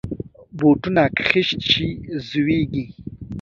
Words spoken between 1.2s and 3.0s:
خیشت شي، زویږي.